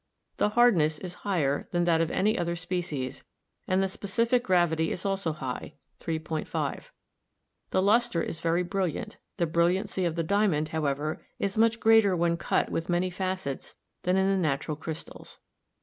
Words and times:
The 0.37 0.49
hardness 0.57 0.97
is 0.97 1.13
higher 1.21 1.67
than 1.71 1.83
that 1.83 2.01
of 2.01 2.09
any 2.09 2.35
other 2.35 2.55
species, 2.55 3.23
and 3.67 3.83
the 3.83 3.87
specific 3.87 4.43
gravity 4.43 4.91
is 4.91 5.05
also 5.05 5.31
high, 5.31 5.75
3.5. 5.99 6.85
The 7.69 7.83
luster 7.83 8.23
is 8.23 8.39
very 8.39 8.63
brilliant; 8.63 9.17
the 9.37 9.45
brilliancy 9.45 10.03
of 10.05 10.15
the 10.15 10.23
diamond, 10.23 10.69
how 10.69 10.85
ever, 10.85 11.23
is 11.37 11.55
much 11.55 11.79
greater 11.79 12.15
when 12.15 12.35
cut 12.35 12.71
with 12.71 12.89
many 12.89 13.11
facets 13.11 13.75
than 14.01 14.17
in 14.17 14.27
the 14.27 14.37
natural 14.37 14.75
crystals. 14.75 15.37